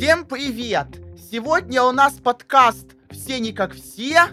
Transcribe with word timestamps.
Всем 0.00 0.24
привет! 0.24 0.86
Сегодня 1.30 1.82
у 1.82 1.92
нас 1.92 2.14
подкаст 2.14 2.86
«Все 3.10 3.38
не 3.38 3.52
как 3.52 3.74
все». 3.74 4.28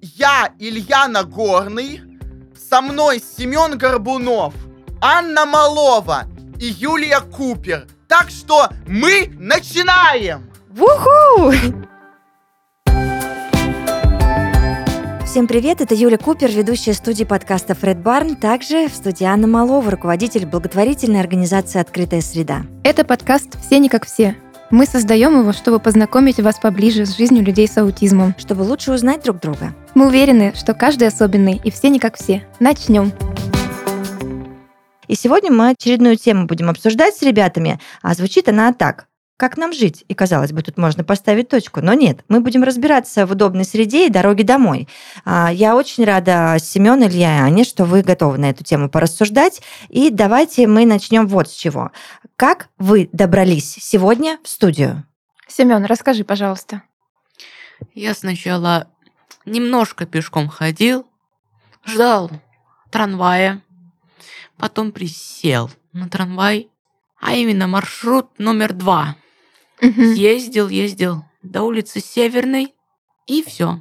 Я 0.00 0.52
Илья 0.60 1.08
Нагорный, 1.08 2.00
со 2.56 2.80
мной 2.80 3.18
Семен 3.18 3.76
Горбунов, 3.76 4.54
Анна 5.00 5.46
Малова 5.46 6.26
и 6.60 6.66
Юлия 6.66 7.18
Купер. 7.18 7.88
Так 8.06 8.30
что 8.30 8.68
мы 8.86 9.32
начинаем! 9.36 10.48
Вуху! 10.70 11.52
Всем 15.26 15.48
привет, 15.48 15.80
это 15.80 15.96
Юля 15.96 16.18
Купер, 16.18 16.52
ведущая 16.52 16.94
студии 16.94 17.24
подкаста 17.24 17.74
Фред 17.74 17.98
Барн, 17.98 18.36
также 18.36 18.86
в 18.88 18.94
студии 18.94 19.24
Анна 19.24 19.48
Малова, 19.48 19.90
руководитель 19.90 20.46
благотворительной 20.46 21.18
организации 21.18 21.80
«Открытая 21.80 22.20
среда». 22.20 22.62
Это 22.84 23.02
подкаст 23.04 23.60
«Все 23.60 23.80
не 23.80 23.88
как 23.88 24.06
все». 24.06 24.36
Мы 24.70 24.86
создаем 24.86 25.38
его, 25.38 25.52
чтобы 25.52 25.78
познакомить 25.78 26.40
вас 26.40 26.58
поближе 26.58 27.06
с 27.06 27.16
жизнью 27.16 27.44
людей 27.44 27.68
с 27.68 27.76
аутизмом. 27.76 28.34
Чтобы 28.38 28.62
лучше 28.62 28.92
узнать 28.92 29.22
друг 29.22 29.40
друга. 29.40 29.74
Мы 29.94 30.06
уверены, 30.06 30.52
что 30.56 30.74
каждый 30.74 31.08
особенный 31.08 31.60
и 31.62 31.70
все 31.70 31.88
не 31.90 31.98
как 31.98 32.16
все. 32.16 32.46
Начнем. 32.60 33.12
И 35.06 35.14
сегодня 35.14 35.52
мы 35.52 35.70
очередную 35.70 36.16
тему 36.16 36.46
будем 36.46 36.70
обсуждать 36.70 37.14
с 37.14 37.22
ребятами, 37.22 37.78
а 38.02 38.14
звучит 38.14 38.48
она 38.48 38.72
так. 38.72 39.06
Как 39.36 39.56
нам 39.56 39.72
жить? 39.72 40.04
И, 40.06 40.14
казалось 40.14 40.52
бы, 40.52 40.62
тут 40.62 40.78
можно 40.78 41.02
поставить 41.02 41.48
точку. 41.48 41.80
Но 41.80 41.92
нет, 41.94 42.20
мы 42.28 42.40
будем 42.40 42.62
разбираться 42.62 43.26
в 43.26 43.32
удобной 43.32 43.64
среде 43.64 44.06
и 44.06 44.10
дороге 44.10 44.44
домой. 44.44 44.88
А, 45.24 45.52
я 45.52 45.74
очень 45.74 46.04
рада, 46.04 46.56
Семен, 46.60 47.02
Илья 47.02 47.38
и 47.38 47.40
Аня, 47.40 47.64
что 47.64 47.84
вы 47.84 48.02
готовы 48.02 48.38
на 48.38 48.50
эту 48.50 48.62
тему 48.62 48.88
порассуждать. 48.88 49.60
И 49.88 50.10
давайте 50.10 50.68
мы 50.68 50.86
начнем 50.86 51.26
вот 51.26 51.50
с 51.50 51.52
чего. 51.52 51.90
Как 52.36 52.68
вы 52.78 53.08
добрались 53.12 53.76
сегодня 53.80 54.38
в 54.44 54.48
студию? 54.48 55.04
Семен, 55.48 55.84
расскажи, 55.84 56.22
пожалуйста. 56.22 56.82
Я 57.92 58.14
сначала 58.14 58.88
немножко 59.44 60.06
пешком 60.06 60.48
ходил, 60.48 61.06
ждал 61.84 62.30
трамвая, 62.90 63.62
потом 64.58 64.92
присел 64.92 65.70
на 65.92 66.08
трамвай, 66.08 66.68
а 67.20 67.32
именно 67.32 67.66
маршрут 67.66 68.38
номер 68.38 68.72
два. 68.72 69.16
Мгм. 69.84 70.12
Ездил, 70.14 70.68
ездил 70.68 71.24
до 71.42 71.62
улицы 71.62 72.00
Северной, 72.00 72.74
и 73.26 73.42
все. 73.42 73.80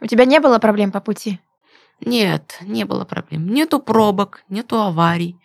У 0.00 0.06
тебя 0.06 0.24
не 0.24 0.40
было 0.40 0.58
проблем 0.58 0.92
по 0.92 1.00
пути? 1.00 1.40
Нет, 2.00 2.58
не 2.60 2.84
было 2.84 3.04
проблем. 3.04 3.48
Нету 3.48 3.80
пробок, 3.80 4.42
нету 4.48 4.80
аварий. 4.80 5.36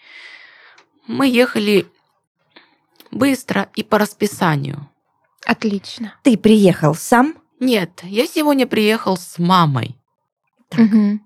Мы 1.07 1.27
ехали 1.27 1.87
быстро 3.09 3.69
и 3.75 3.83
по 3.83 3.97
расписанию. 3.97 4.89
Отлично. 5.45 6.13
Ты 6.23 6.37
приехал 6.37 6.93
сам, 6.93 7.35
Нет, 7.59 8.01
я 8.03 8.27
сегодня 8.27 8.67
приехал 8.67 9.17
с 9.17 9.39
мамой. 9.39 9.97
Так. 10.69 10.79
Мгм. 10.79 11.21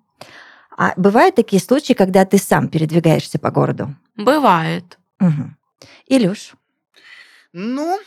а 0.77 0.93
бывают 0.97 1.35
такие 1.35 1.61
случаи, 1.61 1.93
когда 1.93 2.25
ты 2.25 2.37
сам 2.37 2.67
передвигаешься 2.69 3.37
по 3.39 3.51
городу? 3.51 3.95
Бывает. 4.15 4.97
Угу. 5.19 5.55
Илюш, 6.07 6.53
Ну, 7.53 7.99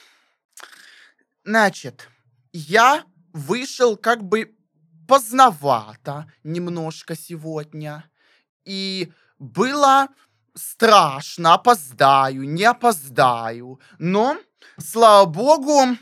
значит, 1.49 2.09
я 2.53 3.05
вышел 3.33 3.97
как 3.97 4.23
бы 4.23 4.55
поздновато 5.09 6.31
немножко 6.45 7.17
сегодня. 7.17 8.05
И 8.67 9.11
было 9.39 10.09
страшно, 10.55 11.55
опоздаю, 11.55 12.43
не 12.43 12.65
опоздаю. 12.65 13.81
Но, 13.99 14.37
слава 14.79 15.25
богу, 15.25 15.97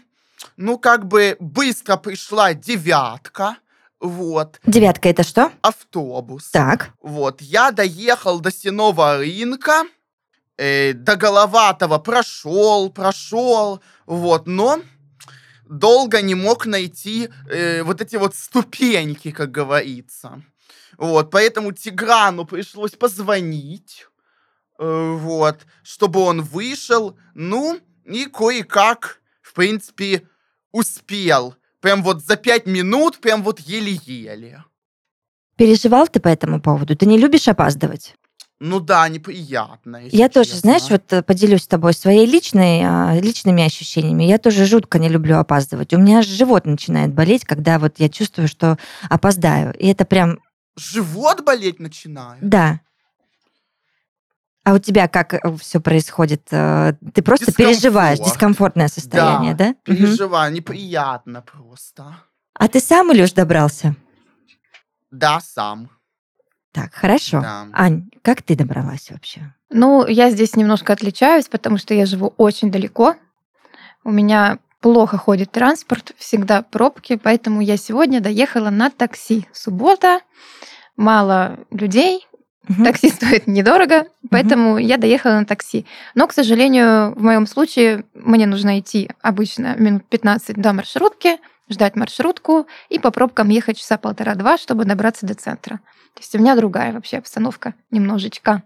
ну 0.56 0.78
как 0.78 1.06
бы 1.06 1.36
быстро 1.38 1.96
пришла 1.96 2.52
девятка, 2.52 3.58
вот, 4.00 4.60
девятка 4.66 5.08
это 5.08 5.22
что? 5.22 5.52
автобус. 5.62 6.50
Так. 6.50 6.90
Вот, 7.00 7.40
я 7.40 7.70
доехал 7.70 8.40
до 8.40 8.50
Сенного 8.50 9.18
рынка, 9.18 9.84
э, 10.58 10.92
до 10.92 11.14
Головатого 11.16 11.98
прошел, 11.98 12.90
прошел, 12.90 13.80
вот, 14.06 14.46
но 14.46 14.80
долго 15.68 16.22
не 16.22 16.34
мог 16.34 16.66
найти 16.66 17.28
э, 17.50 17.82
вот 17.82 18.00
эти 18.00 18.16
вот 18.16 18.34
ступеньки, 18.34 19.30
как 19.30 19.50
говорится. 19.50 20.42
Вот, 20.98 21.30
поэтому 21.30 21.72
Тиграну 21.72 22.44
пришлось 22.46 22.92
позвонить, 22.92 24.06
э, 24.78 25.16
вот, 25.18 25.66
чтобы 25.82 26.20
он 26.20 26.42
вышел, 26.42 27.18
ну, 27.34 27.78
и 28.04 28.26
кое-как, 28.26 29.20
в 29.42 29.52
принципе, 29.52 30.28
успел. 30.72 31.54
Прям 31.80 32.02
вот 32.02 32.24
за 32.24 32.36
пять 32.36 32.66
минут, 32.66 33.18
прям 33.18 33.42
вот 33.42 33.60
еле-еле. 33.60 34.64
Переживал 35.56 36.08
ты 36.08 36.20
по 36.20 36.28
этому 36.28 36.60
поводу? 36.60 36.96
Ты 36.96 37.06
не 37.06 37.18
любишь 37.18 37.48
опаздывать? 37.48 38.14
Ну 38.58 38.80
да, 38.80 39.06
неприятно. 39.08 40.00
Я 40.10 40.28
тоже, 40.30 40.50
честно. 40.50 40.60
знаешь, 40.60 40.88
вот 40.88 41.12
э, 41.12 41.22
поделюсь 41.22 41.64
с 41.64 41.66
тобой 41.66 41.92
своей 41.92 42.24
личной, 42.24 42.80
а, 42.84 43.14
личными 43.20 43.62
ощущениями. 43.62 44.24
Я 44.24 44.38
тоже 44.38 44.64
жутко 44.64 44.98
не 44.98 45.10
люблю 45.10 45.36
опаздывать. 45.36 45.92
У 45.92 45.98
меня 45.98 46.22
живот 46.22 46.64
начинает 46.64 47.12
болеть, 47.12 47.44
когда 47.44 47.78
вот 47.78 47.98
я 47.98 48.08
чувствую, 48.08 48.48
что 48.48 48.78
опоздаю. 49.10 49.74
И 49.74 49.86
это 49.88 50.04
прям, 50.06 50.38
Живот 50.78 51.44
болеть 51.44 51.80
начинает? 51.80 52.38
да. 52.40 52.80
А 54.64 54.74
у 54.74 54.78
тебя 54.80 55.06
как 55.06 55.34
все 55.60 55.80
происходит? 55.80 56.48
Э, 56.50 56.94
Ты 57.14 57.22
просто 57.22 57.52
переживаешь, 57.52 58.18
Дискомфорт. 58.18 58.34
дискомфортное 58.34 58.88
состояние, 58.88 59.54
да? 59.54 59.68
Мгм. 59.68 59.76
Переживаю, 59.84 60.52
неприятно 60.52 61.40
просто. 61.42 62.16
А 62.54 62.66
ты 62.66 62.80
сам, 62.80 63.12
Илюш, 63.12 63.30
добрался? 63.32 63.94
Да, 65.12 65.40
сам. 65.40 65.88
Так, 66.76 66.92
хорошо. 66.94 67.40
Да. 67.40 67.66
Ань, 67.72 68.10
как 68.20 68.42
ты 68.42 68.54
добралась 68.54 69.10
вообще? 69.10 69.40
Ну, 69.70 70.06
я 70.06 70.30
здесь 70.30 70.56
немножко 70.56 70.92
отличаюсь, 70.92 71.48
потому 71.48 71.78
что 71.78 71.94
я 71.94 72.04
живу 72.04 72.34
очень 72.36 72.70
далеко. 72.70 73.14
У 74.04 74.10
меня 74.10 74.58
плохо 74.80 75.16
ходит 75.16 75.50
транспорт, 75.50 76.12
всегда 76.18 76.60
пробки, 76.60 77.16
поэтому 77.16 77.62
я 77.62 77.78
сегодня 77.78 78.20
доехала 78.20 78.68
на 78.68 78.90
такси. 78.90 79.46
Суббота, 79.52 80.20
мало 80.98 81.58
людей, 81.70 82.26
Мгм. 82.68 82.84
такси 82.84 83.08
стоит 83.40 83.46
недорого, 83.46 84.06
поэтому 84.30 84.76
я 84.76 84.98
доехала 84.98 85.38
на 85.38 85.46
такси. 85.46 85.86
Но, 86.14 86.26
к 86.26 86.34
сожалению, 86.34 87.14
в 87.14 87.22
моем 87.22 87.46
случае 87.46 88.04
мне 88.12 88.46
нужно 88.46 88.80
идти 88.80 89.08
обычно 89.22 89.76
минут 89.78 90.04
15 90.10 90.56
до 90.60 90.74
маршрутки, 90.74 91.38
ждать 91.68 91.96
маршрутку 91.96 92.66
и 92.88 92.98
по 92.98 93.10
пробкам 93.10 93.48
ехать 93.48 93.78
часа 93.78 93.98
полтора-два, 93.98 94.58
чтобы 94.58 94.84
добраться 94.84 95.26
до 95.26 95.34
центра. 95.34 95.76
То 96.14 96.20
есть 96.20 96.34
у 96.34 96.38
меня 96.38 96.56
другая 96.56 96.92
вообще 96.92 97.18
обстановка 97.18 97.74
немножечко. 97.90 98.62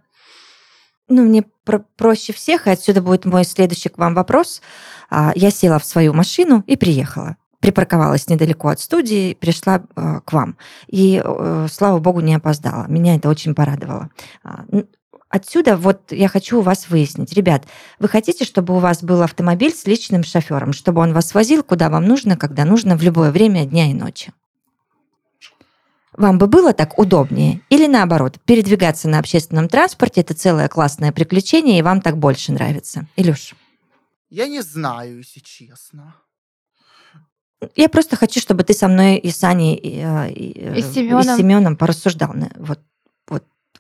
Ну, 1.09 1.25
мне 1.25 1.44
про- 1.65 1.84
проще 1.97 2.33
всех, 2.33 2.66
и 2.66 2.71
отсюда 2.71 3.03
будет 3.03 3.25
мой 3.25 3.44
следующий 3.44 3.89
к 3.89 3.99
вам 3.99 4.15
вопрос. 4.15 4.62
А, 5.10 5.33
Я 5.34 5.50
села 5.50 5.78
в 5.81 5.84
свою 5.84 6.12
машину 6.12 6.62
и 6.66 6.77
приехала. 6.77 7.37
Припарковалась 7.59 8.28
недалеко 8.28 8.69
от 8.69 8.81
студии, 8.81 9.34
пришла 9.34 9.83
э, 9.97 10.21
к 10.25 10.33
вам. 10.33 10.56
И, 10.87 11.21
э, 11.22 11.66
слава 11.71 11.99
богу, 11.99 12.21
не 12.21 12.34
опоздала. 12.34 12.87
Меня 12.89 13.16
это 13.16 13.28
очень 13.28 13.55
порадовало. 13.55 14.09
Отсюда 15.30 15.76
вот 15.76 16.10
я 16.10 16.26
хочу 16.28 16.58
у 16.58 16.62
вас 16.62 16.88
выяснить. 16.88 17.32
Ребят, 17.32 17.64
вы 18.00 18.08
хотите, 18.08 18.44
чтобы 18.44 18.74
у 18.74 18.80
вас 18.80 19.02
был 19.04 19.22
автомобиль 19.22 19.72
с 19.72 19.86
личным 19.86 20.24
шофером, 20.24 20.72
чтобы 20.72 21.00
он 21.00 21.12
вас 21.12 21.34
возил 21.34 21.62
куда 21.62 21.88
вам 21.88 22.04
нужно, 22.04 22.36
когда 22.36 22.64
нужно, 22.64 22.96
в 22.96 23.02
любое 23.02 23.30
время 23.30 23.64
дня 23.64 23.88
и 23.91 23.94
ночи? 23.94 24.32
Вам 26.16 26.38
бы 26.38 26.48
было 26.48 26.72
так 26.72 26.98
удобнее? 26.98 27.60
Или 27.70 27.86
наоборот, 27.86 28.38
передвигаться 28.44 29.08
на 29.08 29.20
общественном 29.20 29.68
транспорте– 29.68 30.20
это 30.22 30.34
целое 30.34 30.68
классное 30.68 31.12
приключение, 31.12 31.78
и 31.78 31.82
вам 31.82 32.00
так 32.00 32.18
больше 32.18 32.50
нравится? 32.50 33.06
Илюш, 33.15 33.54
Я 34.30 34.48
не 34.48 34.60
знаю, 34.62 35.18
если 35.18 35.38
честно. 35.38 36.16
я 37.76 37.88
просто 37.88 38.16
хочу, 38.16 38.41
чтобы 38.41 38.65
ты 38.65 38.74
со 38.74 38.88
мной 38.88 39.16
и 39.18 39.30
с 39.30 39.44
Аней, 39.44 39.76
и, 39.76 40.00
э, 40.03 40.33
и, 40.33 40.59
э, 40.59 40.78
И 40.78 40.83
с 40.83 40.92
Семёном. 40.92 41.21
и 41.21 41.22
с 41.22 41.36
Семёном 41.36 41.76
порассуждал. 41.76 42.34
Вот, 42.56 42.80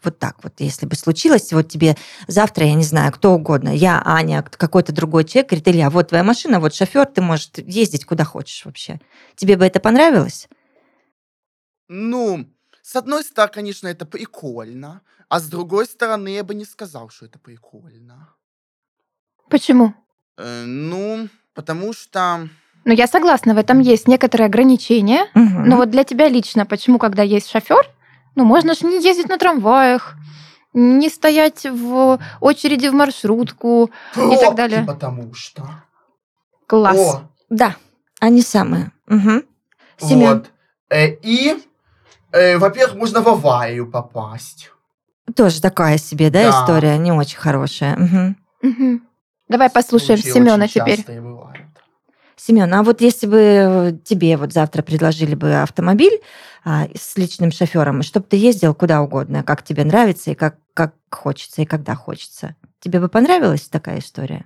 вот, 0.02 0.18
так 0.18 0.36
вот, 0.42 0.54
если 0.58 0.86
бы 0.86 0.96
случилось, 0.96 1.52
вот 1.52 1.68
тебе 1.68 1.96
завтра, 2.26 2.66
я 2.66 2.74
не 2.74 2.84
знаю, 2.84 3.12
кто 3.12 3.32
угодно, 3.32 3.68
я, 3.68 4.02
Аня, 4.04 4.42
какой-то 4.42 4.92
другой 4.92 5.24
человек, 5.24 5.50
говорит, 5.50 5.68
Илья, 5.68 5.90
вот 5.90 6.08
твоя 6.08 6.24
машина, 6.24 6.60
вот 6.60 6.74
шофер, 6.74 7.06
ты 7.06 7.20
можешь 7.20 7.50
ездить 7.56 8.04
куда 8.04 8.24
хочешь 8.24 8.64
вообще. 8.64 9.00
Тебе 9.36 9.56
бы 9.56 9.64
это 9.64 9.80
понравилось? 9.80 10.48
Ну, 11.88 12.46
с 12.82 12.96
одной 12.96 13.24
стороны, 13.24 13.52
конечно, 13.52 13.88
это 13.88 14.06
прикольно, 14.06 15.02
а 15.28 15.40
с 15.40 15.48
другой 15.48 15.86
стороны, 15.86 16.28
я 16.28 16.44
бы 16.44 16.54
не 16.54 16.64
сказал, 16.64 17.10
что 17.10 17.26
это 17.26 17.38
прикольно. 17.38 18.34
Почему? 19.48 19.94
Э, 20.38 20.64
ну, 20.64 21.28
потому 21.54 21.92
что... 21.92 22.48
Ну, 22.84 22.94
я 22.94 23.06
согласна, 23.06 23.54
в 23.54 23.58
этом 23.58 23.80
есть 23.80 24.08
некоторые 24.08 24.46
ограничения. 24.46 25.26
Мгм. 25.34 25.68
Но 25.68 25.76
вот 25.76 25.90
для 25.90 26.04
тебя 26.04 26.28
лично, 26.28 26.64
почему, 26.64 26.98
когда 26.98 27.22
есть 27.22 27.50
шофер, 27.50 27.86
ну, 28.34 28.44
можно 28.44 28.74
же 28.74 28.86
не 28.86 29.02
ездить 29.02 29.28
на 29.28 29.38
трамваях, 29.38 30.14
не 30.72 31.08
стоять 31.08 31.64
в 31.66 32.18
очереди 32.40 32.88
в 32.88 32.92
маршрутку. 32.92 33.90
Пробки, 34.14 34.54
далее. 34.56 34.84
потому 34.84 35.34
что... 35.34 35.68
Класс. 36.66 36.96
О, 36.98 37.22
Да, 37.48 37.76
они 38.20 38.42
самые. 38.42 38.92
Мгм. 39.06 39.42
Семен, 39.98 40.38
вот. 40.38 40.50
Э, 40.90 41.08
И, 41.22 41.56
э, 42.32 42.58
во-первых, 42.58 42.96
можно 42.96 43.20
в 43.22 43.28
аварию 43.28 43.90
попасть. 43.90 44.70
тоже 45.34 45.60
такая 45.60 45.98
себе, 45.98 46.30
да, 46.30 46.44
Да. 46.44 46.60
история, 46.60 46.96
не 46.98 47.12
очень 47.12 47.38
хорошая. 47.38 47.96
Мгм. 47.96 48.36
Мгм. 48.62 49.02
Давай 49.48 49.68
послушаем 49.70 50.20
Случаи 50.20 50.32
Семена 50.34 50.54
очень 50.64 50.80
теперь. 50.80 51.04
Семен, 52.36 52.72
а 52.72 52.82
вот 52.82 53.00
если 53.00 53.26
бы 53.26 54.00
тебе 54.04 54.36
вот 54.36 54.52
завтра 54.52 54.82
предложили 54.82 55.34
бы 55.34 55.60
автомобиль 55.60 56.20
с 56.64 57.16
личным 57.16 57.52
шофером, 57.52 58.02
чтобы 58.02 58.26
ты 58.26 58.36
ездил 58.36 58.74
куда 58.74 59.02
угодно, 59.02 59.42
как 59.42 59.62
тебе 59.62 59.84
нравится 59.84 60.30
и 60.30 60.34
как, 60.34 60.58
как 60.74 60.94
хочется, 61.10 61.62
и 61.62 61.66
когда 61.66 61.94
хочется, 61.94 62.56
тебе 62.80 63.00
бы 63.00 63.08
понравилась 63.08 63.68
такая 63.68 64.00
история? 64.00 64.44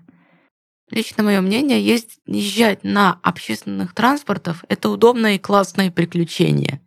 Лично 0.90 1.22
мое 1.22 1.40
мнение, 1.40 1.84
есть 1.84 2.19
езжать 2.26 2.84
на 2.84 3.19
общественных 3.22 3.94
транспортах, 3.94 4.64
это 4.69 4.90
удобное 4.90 5.37
и 5.37 5.38
классное 5.38 5.90
приключение. 5.90 6.81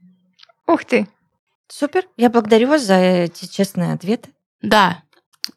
Ух 0.67 0.85
ты. 0.85 1.07
Супер, 1.67 2.05
я 2.15 2.29
благодарю 2.29 2.69
вас 2.69 2.83
за 2.83 2.95
эти 2.95 3.45
честные 3.45 3.93
ответы. 3.93 4.29
Да, 4.61 5.03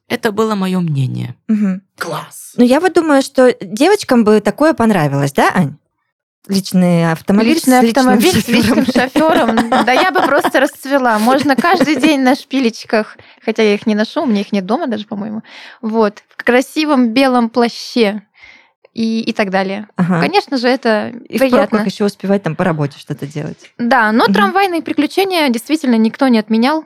это 0.08 0.32
было 0.32 0.54
мое 0.54 0.80
мнение. 0.80 1.36
Мгм. 1.48 1.82
Класс. 1.96 2.54
Ну, 2.56 2.64
я 2.64 2.80
вот 2.80 2.94
думаю, 2.94 3.22
что 3.22 3.56
девочкам 3.60 4.24
бы 4.24 4.40
такое 4.40 4.74
понравилось, 4.74 5.32
да, 5.32 5.52
Ань? 5.54 5.76
Личный 6.50 7.10
автомобиль 7.12 7.54
Личный 7.54 7.78
с 7.80 7.82
личным 7.82 8.08
автомобиль 8.08 8.30
с 8.32 8.34
шофёром. 8.46 8.56
личным 8.80 8.86
шофером. 8.86 9.84
Да 9.84 9.92
я 9.92 10.10
бы 10.10 10.20
просто 10.22 10.60
расцвела. 10.60 11.18
Можно 11.18 11.56
каждый 11.56 11.96
день 11.96 12.20
на 12.20 12.34
шпилечках, 12.34 13.16
хотя 13.44 13.62
я 13.62 13.74
их 13.74 13.86
не 13.86 13.94
ношу, 13.94 14.22
у 14.22 14.26
меня 14.26 14.40
их 14.40 14.52
нет 14.52 14.66
дома 14.66 14.86
даже, 14.86 15.06
по-моему. 15.06 15.42
Вот. 15.80 16.22
В 16.36 16.42
красивом 16.44 17.10
белом 17.10 17.48
плаще 17.50 18.22
и, 18.92 19.20
и 19.20 19.32
так 19.32 19.50
далее. 19.50 19.86
Ага. 19.96 20.20
Конечно 20.20 20.56
же, 20.56 20.66
это 20.68 21.10
И 21.28 21.36
в 21.36 21.38
приятно. 21.38 21.66
пробках 21.68 21.86
еще 21.86 22.04
успевать 22.04 22.42
там 22.42 22.56
по 22.56 22.64
работе 22.64 22.98
что-то 22.98 23.26
делать. 23.26 23.70
Да, 23.78 24.10
но 24.12 24.24
Мгм. 24.24 24.34
трамвайные 24.34 24.82
приключения 24.82 25.48
действительно 25.48 25.94
никто 25.94 26.26
не 26.28 26.38
отменял. 26.38 26.84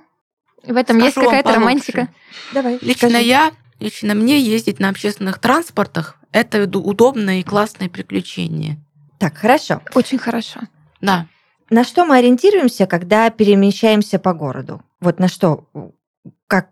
В 0.66 0.76
этом 0.76 0.98
есть 0.98 1.12
Скажу 1.12 1.26
вам 1.30 1.36
какая-то 1.36 1.58
романтика. 1.58 2.08
Давай, 2.52 2.78
Лично 2.80 3.08
скажи. 3.10 3.24
я, 3.24 3.52
лично 3.80 4.14
мне 4.14 4.38
ездить 4.38 4.78
на 4.80 4.88
общественных 4.90 5.38
транспортах 5.38 6.16
это 6.32 6.62
уд- 6.64 6.76
удобное 6.76 7.40
и 7.40 7.42
классное 7.42 7.88
приключение. 7.88 8.78
Так, 9.18 9.36
хорошо. 9.36 9.80
Очень 9.94 10.18
хорошо. 10.18 10.60
Да. 11.00 11.26
На 11.70 11.84
что 11.84 12.04
мы 12.04 12.18
ориентируемся, 12.18 12.86
когда 12.86 13.30
перемещаемся 13.30 14.18
по 14.18 14.34
городу? 14.34 14.82
Вот 15.00 15.18
на 15.18 15.28
что, 15.28 15.66
как, 16.46 16.68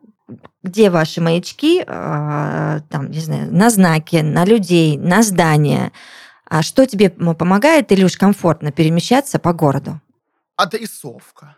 где 0.62 0.90
ваши 0.90 1.20
маячки, 1.20 1.84
а, 1.86 2.80
там, 2.90 3.10
не 3.10 3.20
знаю, 3.20 3.52
на 3.52 3.70
знаки, 3.70 4.16
на 4.16 4.44
людей, 4.44 4.98
на 4.98 5.22
здания? 5.22 5.92
А 6.44 6.62
что 6.62 6.86
тебе 6.86 7.08
помогает 7.10 7.90
или 7.92 8.04
уж 8.04 8.16
комфортно 8.16 8.72
перемещаться 8.72 9.38
по 9.38 9.52
городу? 9.52 10.00
Адресовка. 10.56 11.56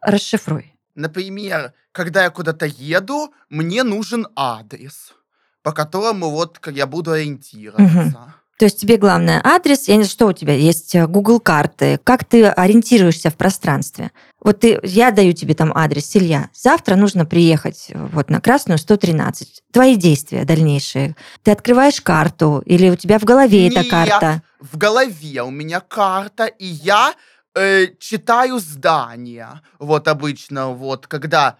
Расшифруй. 0.00 0.72
Например, 0.94 1.74
когда 1.92 2.24
я 2.24 2.30
куда-то 2.30 2.66
еду, 2.66 3.34
мне 3.50 3.82
нужен 3.82 4.28
адрес, 4.36 5.14
по 5.62 5.72
которому 5.72 6.30
вот 6.30 6.58
как 6.60 6.74
я 6.74 6.86
буду 6.86 7.10
ориентироваться. 7.10 8.35
То 8.58 8.64
есть 8.64 8.80
тебе 8.80 8.96
главное 8.96 9.40
адрес, 9.44 9.86
я 9.86 9.96
не 9.96 10.04
знаю, 10.04 10.10
что 10.10 10.26
у 10.28 10.32
тебя 10.32 10.54
есть, 10.54 10.94
э, 10.94 11.06
Google 11.06 11.40
карты, 11.40 12.00
как 12.02 12.24
ты 12.24 12.46
ориентируешься 12.46 13.30
в 13.30 13.36
пространстве. 13.36 14.12
Вот 14.40 14.60
ты, 14.60 14.80
я 14.82 15.10
даю 15.10 15.34
тебе 15.34 15.54
там 15.54 15.72
адрес, 15.74 16.16
Илья, 16.16 16.48
завтра 16.54 16.96
нужно 16.96 17.26
приехать 17.26 17.86
э, 17.90 18.06
вот 18.12 18.30
на 18.30 18.40
Красную 18.40 18.78
113. 18.78 19.62
Твои 19.72 19.96
действия 19.96 20.44
дальнейшие. 20.44 21.16
Ты 21.42 21.50
открываешь 21.50 22.00
карту 22.00 22.62
или 22.64 22.88
у 22.88 22.96
тебя 22.96 23.18
в 23.18 23.24
голове 23.24 23.68
эта 23.68 23.80
Нет. 23.80 23.90
карта? 23.90 24.42
В 24.60 24.78
голове 24.78 25.42
у 25.42 25.50
меня 25.50 25.80
карта, 25.80 26.46
и 26.46 26.64
я 26.64 27.14
э, 27.54 27.88
читаю 27.98 28.58
здания. 28.58 29.60
Вот 29.78 30.08
обычно, 30.08 30.70
вот, 30.70 31.06
когда 31.06 31.58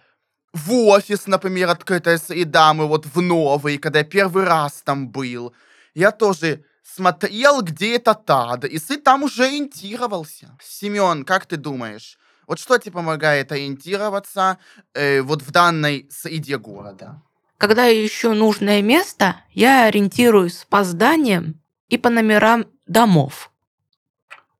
в 0.51 0.73
офис, 0.73 1.27
например, 1.27 1.69
открытая 1.69 2.17
среда, 2.17 2.73
мы 2.73 2.87
вот 2.87 3.05
в 3.05 3.21
новый, 3.21 3.77
когда 3.77 3.99
я 3.99 4.05
первый 4.05 4.45
раз 4.45 4.81
там 4.83 5.09
был, 5.09 5.53
я 5.93 6.11
тоже 6.11 6.63
смотрел, 6.95 7.61
где 7.61 7.95
этот 7.95 8.29
адрес, 8.29 8.89
и 8.89 8.97
там 8.97 9.23
уже 9.23 9.45
ориентировался. 9.45 10.57
Семен, 10.61 11.25
как 11.25 11.45
ты 11.45 11.57
думаешь, 11.57 12.17
вот 12.47 12.59
что 12.59 12.77
тебе 12.77 12.93
помогает 12.93 13.51
ориентироваться 13.51 14.57
э, 14.93 15.21
вот 15.21 15.41
в 15.41 15.51
данной 15.51 16.07
среде 16.09 16.57
города? 16.57 17.21
Когда 17.57 17.85
я 17.85 18.05
ищу 18.05 18.33
нужное 18.33 18.81
место, 18.81 19.41
я 19.51 19.85
ориентируюсь 19.85 20.65
по 20.69 20.83
зданиям 20.83 21.61
и 21.89 21.97
по 21.97 22.09
номерам 22.09 22.65
домов. 22.85 23.51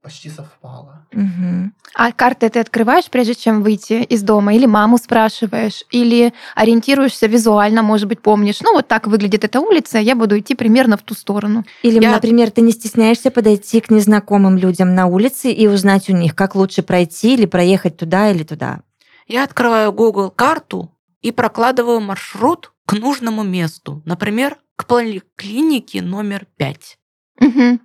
Почти 0.08 0.30
совпало. 0.30 1.06
Мгм. 1.12 1.74
А 1.94 2.14
карты 2.14 2.48
ты 2.48 2.60
открываешь, 2.62 3.10
прежде 3.10 3.36
чем 3.36 3.62
выйти 3.62 4.04
из 4.04 4.24
дома? 4.24 4.54
Или 4.54 4.66
маму 4.66 4.98
спрашиваешь? 4.98 5.84
Или 5.92 6.34
ориентируешься 6.56 7.28
визуально, 7.28 7.82
может 7.84 8.08
быть, 8.08 8.22
помнишь? 8.22 8.62
Ну, 8.62 8.72
вот 8.74 8.88
так 8.88 9.08
выглядит 9.08 9.44
эта 9.44 9.60
улица, 9.60 10.00
я 10.00 10.16
буду 10.16 10.40
идти 10.40 10.56
примерно 10.56 10.96
в 10.96 11.02
ту 11.02 11.14
сторону. 11.14 11.66
Или, 11.84 12.02
Я- 12.02 12.12
например, 12.12 12.52
ты 12.52 12.62
не 12.62 12.72
стесняешься 12.72 13.32
подойти 13.32 13.82
к 13.82 13.90
незнакомым 13.92 14.56
людям 14.58 14.96
на 14.96 15.08
улице 15.08 15.52
и 15.52 15.68
узнать 15.68 16.10
у 16.10 16.14
них, 16.14 16.36
как 16.36 16.56
лучше 16.56 16.84
пройти 16.84 17.34
или 17.34 17.46
проехать 17.46 17.98
туда 17.98 18.32
или 18.32 18.44
туда. 18.44 18.84
Я 19.28 19.44
открываю 19.44 19.92
Google 19.92 20.30
карту 20.30 20.90
и 21.22 21.34
прокладываю 21.34 22.00
маршрут 22.00 22.72
к 22.86 22.94
нужному 22.94 23.44
месту, 23.44 24.02
например, 24.06 24.56
к 24.78 24.88
поликлинике 24.88 26.02
номер 26.02 26.48
5. 26.56 26.98
Мгм. 27.42 27.82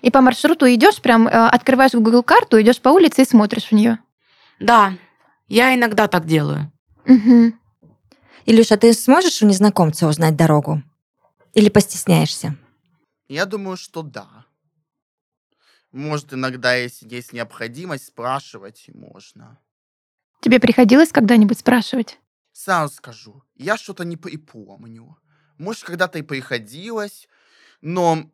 И 0.00 0.10
по 0.10 0.20
маршруту 0.20 0.66
идешь, 0.66 1.00
прям 1.00 1.28
э, 1.28 1.30
открываешь 1.30 1.92
Google 1.92 2.22
карту, 2.22 2.60
идешь 2.60 2.80
по 2.80 2.88
улице 2.88 3.22
и 3.22 3.26
смотришь 3.26 3.66
в 3.66 3.72
нее. 3.72 3.98
Да, 4.58 4.96
я 5.48 5.74
иногда 5.74 6.08
так 6.08 6.26
делаю. 6.26 6.72
Мгм. 7.04 7.58
Илюша, 8.46 8.76
ты 8.76 8.92
сможешь 8.94 9.42
у 9.42 9.46
незнакомца 9.46 10.06
узнать 10.06 10.36
дорогу? 10.36 10.82
Или 11.54 11.68
постесняешься? 11.68 12.56
Я 13.28 13.46
думаю, 13.46 13.76
что 13.76 14.02
да. 14.02 14.46
Может, 15.92 16.32
иногда, 16.32 16.74
если 16.74 17.08
есть 17.08 17.32
необходимость, 17.32 18.06
спрашивать 18.06 18.88
можно. 18.94 19.58
Тебе 20.40 20.58
приходилось 20.58 21.12
когда-нибудь 21.12 21.58
спрашивать? 21.58 22.18
Сразу 22.52 22.94
скажу, 22.94 23.42
я 23.54 23.76
что-то 23.76 24.04
не 24.04 24.16
припомню. 24.16 25.16
Может, 25.58 25.84
когда-то 25.84 26.18
и 26.18 26.22
приходилось, 26.22 27.28
но 27.80 28.30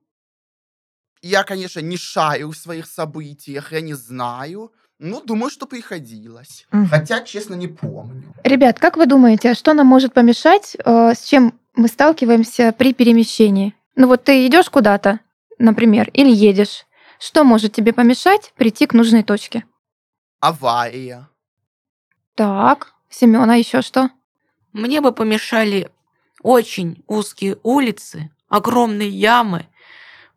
я, 1.23 1.45
конечно, 1.45 1.81
не 1.81 1.97
шарю 1.97 2.51
в 2.51 2.57
своих 2.57 2.87
событиях, 2.87 3.73
я 3.73 3.81
не 3.81 3.95
знаю, 3.95 4.73
но 4.99 5.21
думаю, 5.21 5.51
что 5.51 5.67
приходилось. 5.67 6.67
Мгм. 6.73 6.89
Хотя, 6.89 7.21
честно, 7.21 7.55
не 7.55 7.69
помню. 7.69 8.35
Ребят, 8.45 8.79
как 8.79 8.97
вы 8.97 9.07
думаете, 9.07 9.51
а 9.51 9.55
что 9.55 9.75
нам 9.75 9.87
может 9.87 10.13
помешать, 10.13 10.77
э, 10.85 11.15
с 11.15 11.25
чем 11.25 11.59
мы 11.75 11.89
сталкиваемся 11.89 12.75
при 12.77 12.93
перемещении? 12.93 13.75
Ну 13.95 14.09
вот 14.09 14.25
ты 14.25 14.47
идешь 14.47 14.71
куда-то, 14.71 15.21
например, 15.59 16.11
или 16.13 16.31
едешь. 16.31 16.87
Что 17.21 17.45
может 17.45 17.73
тебе 17.73 17.93
помешать 17.93 18.53
прийти 18.57 18.87
к 18.87 18.95
нужной 18.95 19.23
точке? 19.25 19.65
Авария. 20.41 21.29
Так, 22.37 22.95
Семена, 23.11 23.57
еще 23.57 23.83
что? 23.83 24.11
Мне 24.73 25.01
бы 25.01 25.13
помешали 25.13 25.91
очень 26.43 27.03
узкие 27.09 27.59
улицы, 27.65 28.31
огромные 28.49 29.09
ямы, 29.09 29.67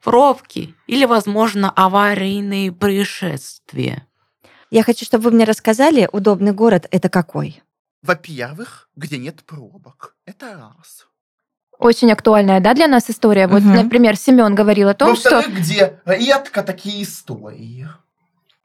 пробки 0.03 0.75
или, 0.87 1.05
возможно, 1.05 1.71
аварийные 1.75 2.71
происшествия. 2.71 4.07
Я 4.69 4.83
хочу, 4.83 5.05
чтобы 5.05 5.25
вы 5.25 5.31
мне 5.31 5.45
рассказали, 5.45 6.09
удобный 6.11 6.53
город 6.53 6.87
это 6.91 7.09
какой? 7.09 7.61
Во-первых, 8.01 8.89
где 8.95 9.17
нет 9.17 9.43
пробок. 9.43 10.15
Это 10.25 10.53
раз. 10.53 11.07
Очень 11.77 12.11
актуальная, 12.11 12.59
да, 12.59 12.73
для 12.73 12.87
нас 12.87 13.09
история. 13.09 13.47
Вот, 13.47 13.61
Мгм. 13.63 13.73
например, 13.75 14.15
Семен 14.15 14.53
говорил 14.55 14.89
о 14.89 14.93
том, 14.93 15.15
что... 15.15 15.43
Где 15.47 15.99
редко 16.05 16.63
такие 16.63 17.03
истории. 17.03 17.87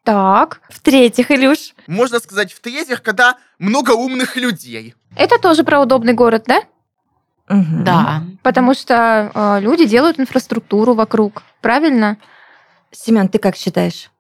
Так, 0.05 0.61
В-третьих, 0.71 1.33
Илюш, 1.33 1.75
Можно 1.89 2.21
сказать, 2.21 2.53
в-третьих, 2.53 3.03
когда 3.03 3.39
много 3.59 3.91
умных 3.93 4.37
людей. 4.37 4.95
это 5.17 5.39
тоже 5.41 5.65
про 5.65 5.81
удобный 5.81 6.13
город, 6.13 6.45
да? 6.47 6.63
Мгм. 7.49 7.85
Да. 7.85 8.25
Потому 8.43 8.75
что 8.75 9.31
э, 9.35 9.61
люди 9.61 9.87
делают 9.87 10.19
инфраструктуру 10.19 10.95
вокруг, 10.95 11.43
правильно? 11.61 12.19
Семен, 12.91 13.29
ты 13.29 13.39
как 13.39 13.57
считаешь? 13.57 14.11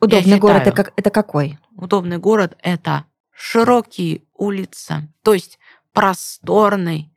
Удобный 0.00 0.38
город 0.38 0.62
это, 0.62 0.70
считаю. 0.70 0.84
как, 0.86 0.92
это 0.96 1.10
какой? 1.10 1.58
Удобный 1.76 2.18
город– 2.18 2.56
это 2.62 3.04
широкие 3.34 4.22
улицы, 4.34 5.08
то 5.22 5.34
есть 5.34 5.58
просторный, 5.92 7.12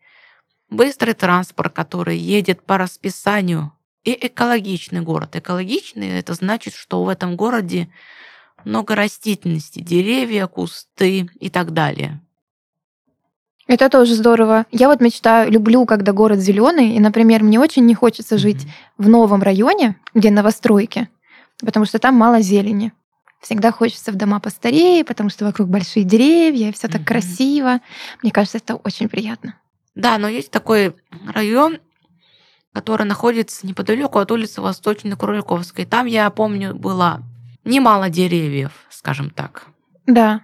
быстрый 0.69 1.13
транспорт, 1.13 1.74
который 1.74 2.17
едет 2.17 2.63
по 2.63 2.77
расписанию, 2.77 3.74
и 4.03 4.17
экологичный 4.27 5.01
город. 5.01 5.36
Экологичный– 5.36 6.07
это 6.19 6.33
значит, 6.33 6.74
что 6.74 7.03
в 7.03 7.09
этом 7.09 7.36
городе 7.36 7.89
много 8.63 8.95
растительности, 8.95 9.79
деревья, 9.79 10.48
кусты 10.48 11.29
и 11.39 11.50
так 11.50 11.74
далее. 11.74 12.21
Это 13.69 13.88
тоже 13.88 14.15
здорово. 14.15 14.65
Я 14.71 14.88
вот 14.88 14.99
мечтаю, 14.99 15.51
люблю, 15.51 15.85
когда 15.85 16.11
город 16.11 16.39
зеленый, 16.39 16.95
и, 16.95 16.99
например, 16.99 17.43
мне 17.43 17.59
очень 17.59 17.85
не 17.85 17.93
хочется 17.93 18.39
жить 18.39 18.65
в 18.97 19.07
новом 19.07 19.43
районе, 19.43 19.95
где 20.15 20.31
новостройки, 20.31 21.07
потому 21.63 21.85
что 21.85 21.99
там 21.99 22.15
мало 22.15 22.41
зелени. 22.41 22.93
Всегда 23.41 23.71
хочется 23.71 24.11
в 24.11 24.15
дома 24.15 24.39
постарее, 24.39 25.05
потому 25.05 25.29
что 25.29 25.45
вокруг 25.45 25.69
большие 25.69 26.03
деревья, 26.03 26.71
все 26.71 26.88
так 26.88 27.01
Мгм. 27.01 27.05
красиво. 27.05 27.79
Мне 28.23 28.31
кажется, 28.31 28.57
это 28.57 28.75
очень 28.75 29.07
приятно. 29.07 29.53
Да, 29.93 30.17
но 30.17 30.27
есть 30.27 30.49
такой 30.49 30.95
район, 31.31 31.77
который 32.73 33.05
находится 33.05 33.67
неподалеку 33.67 34.17
от 34.17 34.31
улицы 34.31 34.61
Восточной 34.61 35.15
Кроликовской. 35.15 35.85
Там, 35.85 36.07
я 36.07 36.27
помню, 36.31 36.73
было 36.73 37.21
немало 37.65 38.09
деревьев, 38.09 38.71
скажем 38.89 39.29
так. 39.29 39.67
Да. 40.07 40.41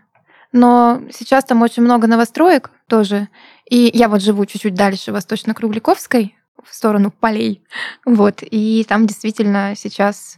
Но 0.55 1.01
сейчас 1.11 1.43
там 1.43 1.61
очень 1.63 1.83
много 1.83 2.07
новостроек 2.07 2.71
тоже. 2.87 3.27
И 3.69 3.91
я 3.93 4.07
вот 4.07 4.21
живу 4.21 4.45
чуть-чуть 4.45 4.73
дальше, 4.73 5.11
Восточно-Кругляковской, 5.11 6.33
в 6.63 6.73
сторону 6.73 7.11
полей. 7.11 7.61
Вот. 8.05 8.39
И 8.41 8.85
там 8.87 9.05
действительно 9.05 9.73
сейчас 9.75 10.37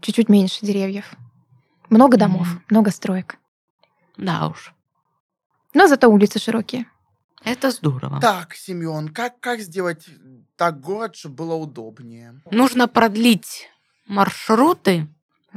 чуть-чуть 0.00 0.30
меньше 0.30 0.64
деревьев. 0.64 1.12
Много 1.90 2.16
домов, 2.16 2.46
Мгм. 2.48 2.64
много 2.70 2.90
строек. 2.90 3.36
Да 4.16 4.48
уж. 4.48 4.72
Но 5.74 5.86
зато 5.86 6.08
улицы 6.08 6.38
широкие. 6.38 6.86
Это 7.44 7.70
здорово. 7.70 8.20
Так, 8.22 8.54
Семен, 8.54 9.10
как, 9.10 9.38
как 9.40 9.60
сделать 9.60 10.06
так 10.56 10.80
город, 10.80 11.14
чтобы 11.14 11.34
было 11.34 11.54
удобнее? 11.56 12.40
Нужно 12.50 12.88
продлить 12.88 13.68
маршруты, 14.06 15.08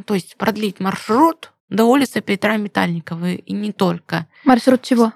то 0.05 0.15
есть 0.15 0.35
продлить 0.35 0.81
маршрут 0.81 1.53
до 1.71 1.85
улицы 1.85 2.21
Петра 2.21 2.57
Метальникова 2.57 3.31
и 3.31 3.53
не 3.53 3.71
только. 3.71 4.27
Маршрут 4.43 4.83
чего? 4.83 5.13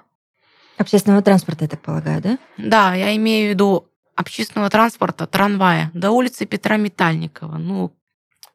Общественного 0.78 1.22
транспорта, 1.22 1.64
я 1.64 1.68
так 1.68 1.80
полагаю, 1.82 2.20
да? 2.20 2.38
Да, 2.56 2.94
я 2.94 3.14
имею 3.16 3.48
в 3.48 3.50
виду 3.50 3.88
общественного 4.16 4.70
транспорта, 4.70 5.26
трамвая 5.26 5.90
до 5.94 6.10
улицы 6.10 6.46
Петра 6.46 6.78
Метальникова. 6.78 7.58
Ну, 7.58 7.94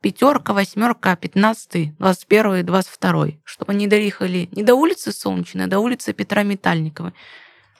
пятерка, 0.02 0.54
восьмерка, 0.54 1.16
пятнадцатый, 1.16 1.96
двадцать 2.00 2.26
первый, 2.26 2.64
двадцать 2.64 2.92
второй. 2.92 3.40
Чтобы 3.44 3.74
они 3.74 3.88
доехали 3.88 4.50
не 4.52 4.64
до 4.64 4.74
улицы 4.74 5.12
Солнечной, 5.12 5.66
а 5.66 5.68
до 5.68 5.80
улицы 5.80 6.14
Петра 6.14 6.42
Метальникова. 6.42 7.14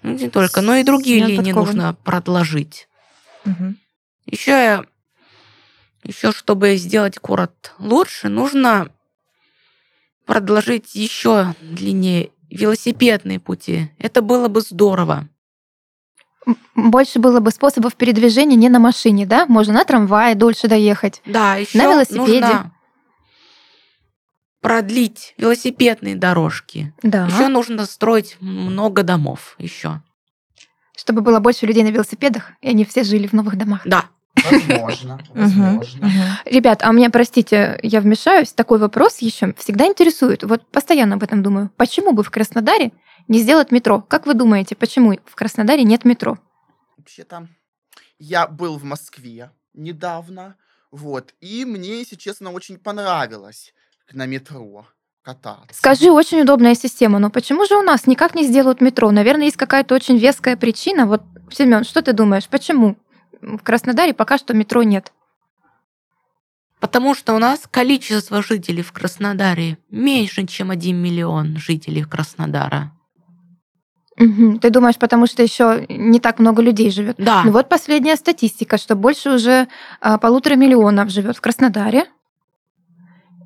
Ну, 0.04 0.14
не 0.14 0.30
только, 0.30 0.62
но 0.62 0.76
и 0.76 0.84
другие 0.84 1.18
Семён 1.18 1.30
линии 1.32 1.46
подкован. 1.52 1.66
нужно 1.66 1.94
продолжить. 1.96 2.88
Мгм. 3.46 3.78
Еще, 4.28 4.86
еще 6.04 6.32
чтобы 6.32 6.76
сделать 6.76 7.20
город 7.20 7.74
лучше, 7.80 8.30
нужно 8.30 8.92
продолжить 10.26 10.96
еще 10.96 11.56
длиннее 11.62 12.32
велосипедные 12.50 13.40
пути. 13.40 13.92
Это 13.98 14.22
было 14.22 14.48
бы 14.48 14.62
здорово. 14.62 15.28
Больше 16.76 17.20
было 17.20 17.40
бы 17.40 17.52
способов 17.52 17.96
передвижения 17.96 18.56
не 18.56 18.70
на 18.70 18.80
машине, 18.80 19.26
да? 19.26 19.46
Можно 19.46 19.74
на 19.76 19.86
трамвае 19.86 20.36
дольше 20.36 20.68
доехать. 20.68 21.22
Да, 21.26 21.56
еще 21.56 21.78
На 21.78 21.84
велосипеде. 21.84 22.42
нужно 22.42 22.72
продлить 24.60 25.34
велосипедные 25.38 26.16
дорожки. 26.16 26.94
Да. 27.04 27.26
Еще 27.28 27.48
нужно 27.48 27.86
строить 27.86 28.38
много 28.40 29.04
домов. 29.04 29.56
Еще. 29.60 30.02
Чтобы 30.96 31.22
было 31.22 31.40
больше 31.40 31.66
людей 31.66 31.84
на 31.84 31.90
велосипедах, 31.90 32.52
и 32.62 32.70
они 32.70 32.86
все 32.86 33.04
жили 33.04 33.28
в 33.28 33.34
новых 33.34 33.56
домах. 33.58 33.82
Да. 33.86 34.06
Возможно. 34.36 35.20
Ребят, 36.46 36.84
а 36.84 36.92
мне, 36.92 37.10
простите, 37.10 37.80
я 37.84 38.02
вмешаюсь, 38.02 38.54
такой 38.54 38.80
вопрос 38.80 39.20
еще 39.20 39.54
всегда 39.58 39.86
интересует. 39.88 40.44
Вот 40.44 40.66
постоянно 40.68 41.16
об 41.16 41.24
этом 41.24 41.44
думаю. 41.44 41.70
Почему 41.78 42.14
бы 42.14 42.24
в 42.24 42.32
Краснодаре 42.32 42.92
не 43.28 43.40
сделать 43.40 43.72
метро? 43.72 44.02
Как 44.02 44.26
вы 44.26 44.34
думаете, 44.34 44.76
почему 44.76 45.18
в 45.26 45.36
Краснодаре 45.36 45.84
нет 45.84 46.06
метро? 46.06 46.38
Вообще-то, 46.98 47.48
я 48.20 48.48
был 48.48 48.78
в 48.78 48.84
Москве 48.84 49.52
недавно, 49.74 50.56
вот, 50.92 51.34
и 51.40 51.64
мне, 51.66 52.00
если 52.00 52.16
честно, 52.16 52.52
очень 52.52 52.78
понравилось 52.78 53.74
на 54.12 54.26
метро 54.26 54.86
кататься. 55.24 55.78
Скажи, 55.78 56.12
очень 56.12 56.42
удобная 56.42 56.76
система, 56.76 57.20
но 57.20 57.30
почему 57.30 57.66
же 57.66 57.76
у 57.78 57.82
нас 57.82 58.08
никак 58.08 58.36
не 58.36 58.44
сделают 58.44 58.82
метро? 58.82 59.12
Наверное, 59.12 59.46
есть 59.46 59.58
какая-то 59.58 59.96
очень 59.96 60.18
веская 60.18 60.58
причина. 60.58 61.06
Вот, 61.06 61.22
Семен, 61.52 61.84
что 61.84 62.02
ты 62.02 62.14
думаешь, 62.14 62.48
почему 62.48 62.98
в 63.42 63.60
Краснодаре 63.60 64.14
пока 64.14 64.38
что 64.38 64.54
метро 64.54 64.84
нет? 64.84 65.12
Потому 66.80 67.14
что 67.14 67.34
у 67.36 67.40
нас 67.40 67.62
количество 67.70 68.42
жителей 68.42 68.82
в 68.82 68.92
Краснодаре 68.92 69.78
меньше, 69.90 70.48
чем 70.48 70.72
1 70.72 70.96
миллион 70.98 71.58
жителей 71.58 72.04
Краснодара. 72.04 72.92
Мгм. 74.18 74.60
Ты 74.60 74.70
думаешь, 74.72 74.98
потому 74.98 75.26
что 75.28 75.42
еще 75.44 75.86
не 75.90 76.20
так 76.20 76.40
много 76.40 76.62
людей 76.62 76.92
живет? 76.92 77.16
Да. 77.18 77.44
Ну 77.44 77.52
вот 77.52 77.70
последняя 77.70 78.16
статистика, 78.16 78.78
что 78.78 78.96
больше 78.96 79.32
уже 79.32 79.68
а, 80.00 80.18
полутора 80.18 80.56
миллионов 80.56 81.10
живет 81.10 81.38
в 81.38 81.42
Краснодаре. 81.42 82.06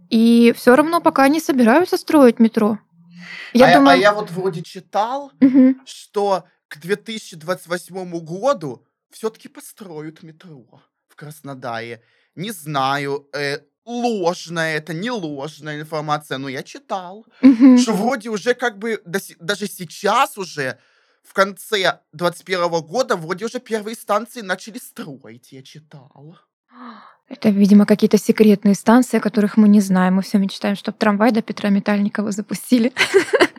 И 0.10 0.54
все 0.56 0.76
равно 0.76 1.02
пока 1.02 1.28
не 1.28 1.40
собираются 1.40 1.98
строить 1.98 2.40
метро. 2.40 2.80
Я 3.54 3.66
а, 3.68 3.70
я- 3.70 3.78
думаю... 3.78 3.94
а 3.94 3.98
я 3.98 4.14
вот 4.14 4.32
вроде 4.32 4.62
читал, 4.64 5.32
Мгм. 5.40 5.82
что 5.86 6.46
к 6.68 6.78
2028 6.80 8.20
году 8.20 8.84
все-таки 9.16 9.48
построят 9.48 10.24
метро 10.24 10.82
в 11.08 11.16
Краснодаре. 11.16 12.02
Не 12.36 12.52
знаю, 12.52 13.30
э, 13.34 13.60
ложная 13.86 14.76
это, 14.78 14.94
не 14.94 15.10
ложная 15.10 15.80
информация, 15.80 16.38
но 16.38 16.50
я 16.50 16.64
читал, 16.64 17.26
Мгм. 17.42 17.78
что 17.78 17.94
вроде 17.94 18.30
уже 18.30 18.54
как 18.54 18.78
бы 18.78 19.02
до 19.06 19.20
даже 19.40 19.68
сейчас 19.68 20.38
уже 20.38 20.78
в 21.24 21.34
конце 21.34 22.00
21 22.12 22.82
года 22.82 23.16
вроде 23.16 23.46
уже 23.46 23.60
первые 23.60 23.96
станции 23.96 24.42
начали 24.42 24.80
строить, 24.80 25.54
я 25.54 25.64
читал. 25.64 26.38
Это, 27.30 27.50
видимо, 27.50 27.86
какие-то 27.86 28.18
секретные 28.18 28.76
станции, 28.76 29.18
о 29.18 29.22
которых 29.22 29.58
мы 29.58 29.68
не 29.70 29.80
знаем. 29.82 30.16
Мы 30.16 30.22
все 30.22 30.38
мечтаем, 30.40 30.76
чтобы 30.76 30.98
трамвай 30.98 31.32
до 31.32 31.42
Петра 31.42 31.70
Метальникова 31.70 32.32
запустили. 32.32 32.92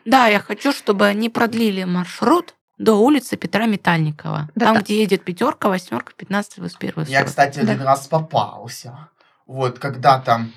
Да, 0.05 0.29
я 0.29 0.39
хочу, 0.39 0.73
чтобы 0.73 1.07
они 1.07 1.29
продлили 1.31 1.85
маршрут 1.85 2.55
до 2.79 2.95
улицы 2.95 3.37
Петра 3.37 3.67
Метальникова. 3.67 4.51
Да, 4.55 4.67
там, 4.67 4.75
да. 4.77 4.81
где 4.83 5.01
едет 5.01 5.25
пятерка, 5.25 5.69
восьмерка, 5.69 6.13
15, 6.17 6.59
21. 6.59 7.05
Я, 7.07 7.25
кстати, 7.25 7.61
Да. 7.61 7.73
один 7.73 7.83
раз 7.83 8.07
попался. 8.07 9.09
Вот, 9.47 9.79
когда 9.79 10.21
там 10.21 10.53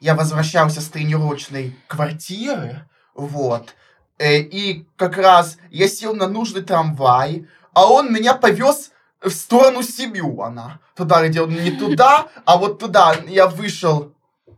я 0.00 0.14
возвращался 0.14 0.80
с 0.80 0.88
тренировочной 0.88 1.76
квартиры, 1.86 2.88
вот, 3.14 3.74
э, 4.18 4.38
и 4.40 4.86
как 4.96 5.16
раз 5.16 5.58
я 5.70 5.86
сел 5.88 6.14
на 6.14 6.26
нужный 6.26 6.62
трамвай, 6.62 7.46
а 7.72 7.86
он 7.86 8.12
меня 8.12 8.34
повез 8.34 8.90
в 9.20 9.30
сторону 9.30 9.82
Семена. 9.82 10.80
Туда, 10.96 11.26
где 11.26 11.40
он 11.42 11.50
не 11.50 11.70
туда, 11.70 12.26
а 12.44 12.56
вот 12.56 12.78
туда. 12.78 13.14
Я 13.28 13.46
вышел 13.46 14.12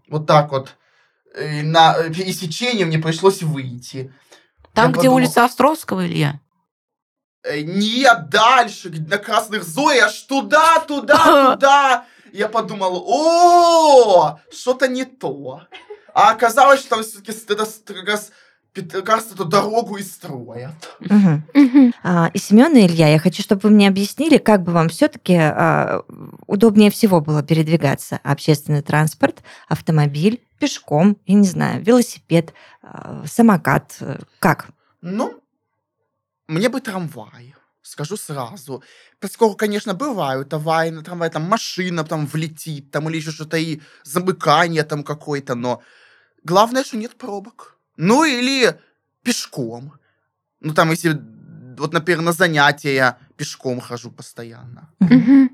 вот 0.09 0.27
так 0.27 0.51
вот 0.51 0.77
э, 1.35 1.63
на 1.63 1.97
э, 1.97 2.11
пересечение, 2.13 2.87
мне 2.87 2.99
пришлось 2.99 3.43
выйти. 3.43 4.13
Там, 4.73 4.87
Я 4.87 4.91
где 4.93 4.97
подумал, 5.01 5.17
улица 5.17 5.45
Островского, 5.45 6.07
Илья. 6.07 6.41
Э, 7.45 7.61
Нет, 7.61 8.29
дальше, 8.31 8.91
на 9.09 9.19
красных 9.19 9.65
зоях, 9.65 10.07
аж 10.07 10.23
туда, 10.23 10.81
туда, 10.81 11.53
туда. 11.55 12.05
Я 12.33 12.49
подумал, 12.49 13.05
о, 13.07 14.39
что-то 14.53 14.89
не 14.89 15.05
то. 15.05 15.63
А 16.15 16.31
оказалось, 16.31 16.81
что 16.81 16.91
там 16.91 17.03
все-таки 17.05 17.33
как 17.33 18.09
раз 18.09 18.31
раз 19.07 19.31
эту 19.33 19.45
дорогу 19.45 19.97
и 19.99 20.03
строят. 20.03 20.73
А, 22.03 22.31
И 22.35 22.39
Семен 22.39 22.77
и 22.77 22.87
Илья, 22.87 23.09
я 23.09 23.19
хочу, 23.19 23.43
чтобы 23.43 23.61
вы 23.63 23.71
мне 23.71 23.87
объяснили, 23.89 24.39
как 24.39 24.63
бы 24.63 24.73
вам 24.73 24.89
все-таки 24.89 25.37
удобнее 26.47 26.91
всего 26.91 27.21
было 27.21 27.43
передвигаться. 27.43 28.19
Общественный 28.25 28.83
транспорт, 28.83 29.43
автомобиль, 29.69 30.43
пешком, 30.59 31.17
я 31.27 31.35
не 31.37 31.47
знаю, 31.47 31.83
велосипед, 31.85 32.53
а, 32.83 33.23
самокат. 33.27 33.97
э, 34.01 34.19
Как? 34.41 34.69
Ну, 35.03 35.35
мне 36.49 36.69
бы 36.69 36.81
трамвай, 36.81 37.55
скажу 37.83 38.17
сразу. 38.17 38.83
Поскольку, 39.21 39.57
конечно, 39.57 39.95
бывают 39.95 40.53
аварии 40.55 40.91
на 40.91 41.03
трамвае, 41.03 41.31
там 41.31 41.43
машина 41.43 42.05
там 42.05 42.27
влетит, 42.27 42.91
там 42.91 43.09
или 43.09 43.17
еще 43.17 43.31
что-то 43.31 43.57
и 43.57 43.81
замыкание 44.05 44.85
там 44.85 45.05
какое-то, 45.05 45.55
но 45.55 45.83
главное, 46.45 46.85
что 46.85 46.97
нет 46.97 47.17
пробок. 47.17 47.77
Ну, 47.97 48.25
или 48.25 48.79
пешком. 49.23 49.93
Ну, 50.61 50.75
там, 50.75 50.91
если, 50.91 51.21
вот, 51.79 51.93
например, 51.93 52.23
на 52.23 52.33
занятия 52.33 52.95
я 52.95 53.19
пешком 53.37 53.81
хожу 53.81 54.11
постоянно. 54.11 54.91
Мгм. 55.01 55.51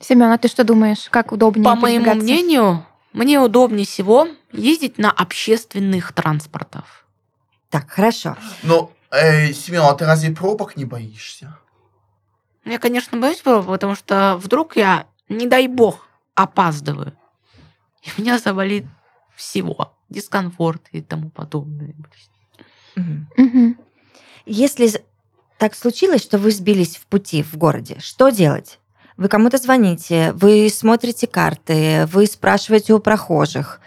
Семен, 0.00 0.30
а 0.30 0.38
ты 0.38 0.48
что 0.48 0.64
думаешь? 0.64 1.08
Как 1.10 1.32
удобнее 1.32 1.64
По 1.64 1.74
моему 1.74 2.14
мнению, 2.14 2.86
мне 3.12 3.38
удобнее 3.38 3.86
всего 3.86 4.28
ездить 4.52 4.98
на 4.98 5.10
общественных 5.10 6.12
транспортах. 6.12 7.06
Так, 7.68 7.90
хорошо. 7.90 8.36
Но, 8.62 8.92
э, 9.10 9.52
Семен, 9.52 9.82
а 9.82 9.94
ты 9.94 10.06
разве 10.06 10.34
пробок 10.34 10.76
не 10.76 10.84
боишься? 10.84 11.58
Я, 12.64 12.78
конечно, 12.78 13.18
боюсь 13.18 13.40
пробок, 13.40 13.66
потому 13.66 13.94
что 13.94 14.38
вдруг 14.42 14.76
я, 14.76 15.06
не 15.28 15.46
дай 15.46 15.66
бог, 15.66 16.06
опаздываю. 16.34 17.12
И 18.02 18.10
у 18.16 18.20
меня 18.20 18.38
заболит 18.38 18.86
всего. 19.34 19.96
Дискомфорт 20.08 20.88
и 20.92 21.00
тому 21.00 21.30
подобное. 21.30 21.94
Мгм. 22.96 23.28
Мгм. 23.36 23.78
Если 24.46 25.02
так 25.58 25.74
случилось, 25.74 26.22
что 26.22 26.38
вы 26.38 26.50
сбились 26.50 26.96
в 26.96 27.06
пути 27.06 27.42
в 27.42 27.56
городе. 27.56 27.98
Что 28.00 28.30
делать? 28.30 28.78
Вы 29.18 29.28
кому-то 29.28 29.58
звоните, 29.58 30.32
вы 30.32 30.70
смотрите 30.70 31.26
карты, 31.26 32.06
вы 32.06 32.26
спрашиваете 32.26 32.94
у 32.94 32.98
прохожих. 32.98 33.80